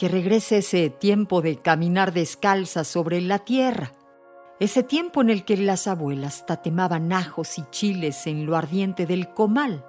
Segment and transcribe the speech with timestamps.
[0.00, 3.92] Que regrese ese tiempo de caminar descalza sobre la tierra,
[4.58, 9.34] ese tiempo en el que las abuelas tatemaban ajos y chiles en lo ardiente del
[9.34, 9.84] comal,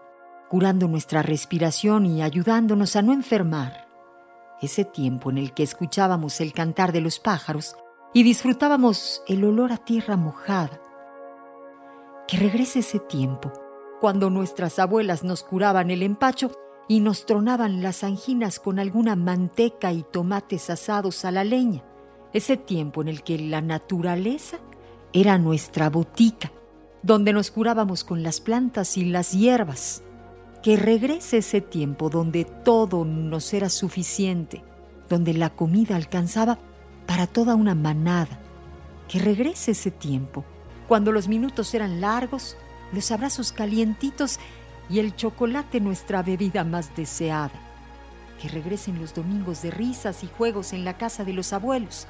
[0.50, 3.88] curando nuestra respiración y ayudándonos a no enfermar.
[4.62, 7.78] Ese tiempo en el que escuchábamos el cantar de los pájaros
[8.14, 10.82] y disfrutábamos el olor a tierra mojada.
[12.28, 13.54] Que regrese ese tiempo,
[14.02, 16.52] cuando nuestras abuelas nos curaban el empacho
[16.88, 21.84] y nos tronaban las anginas con alguna manteca y tomates asados a la leña
[22.34, 24.58] ese tiempo en el que la naturaleza
[25.14, 26.52] era nuestra botica,
[27.04, 30.04] donde nos curábamos con las plantas y las hierbas.
[30.64, 34.64] Que regrese ese tiempo donde todo nos era suficiente,
[35.10, 36.60] donde la comida alcanzaba
[37.08, 38.40] para toda una manada.
[39.08, 40.46] Que regrese ese tiempo,
[40.88, 42.56] cuando los minutos eran largos,
[42.94, 44.40] los abrazos calientitos
[44.92, 47.52] y el chocolate nuestra bebida más deseada.
[48.42, 52.08] Que regresen los domingos de risas y juegos en la casa de los abuelos,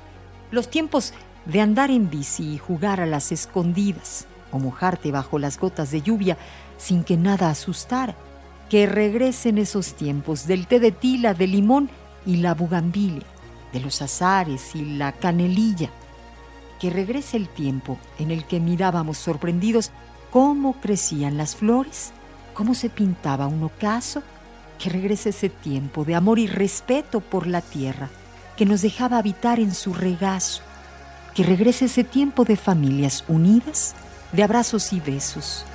[0.50, 1.14] los tiempos
[1.46, 6.02] de andar en bici y jugar a las escondidas o mojarte bajo las gotas de
[6.02, 6.38] lluvia
[6.78, 8.16] sin que nada asustara.
[8.70, 11.90] Que regresen esos tiempos del té de tila, de limón
[12.26, 13.28] y la bugambilia,
[13.74, 15.90] de los azares y la canelilla.
[16.80, 19.92] Que regrese el tiempo en el que mirábamos sorprendidos
[20.32, 22.14] cómo crecían las flores,
[22.62, 24.22] cómo se pintaba un ocaso.
[24.78, 28.08] Que regrese ese tiempo de amor y respeto por la tierra
[28.56, 30.62] que nos dejaba habitar en su regazo,
[31.34, 33.96] que regrese ese tiempo de familias unidas,
[34.32, 35.66] de abrazos y besos,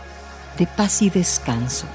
[0.58, 1.86] de paz y descanso.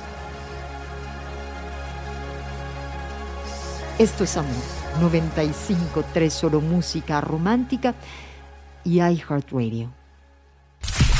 [3.97, 4.51] Esto es Amor
[4.99, 7.95] 95.3 Solo Música Romántica
[8.83, 10.00] y iHeartRadio.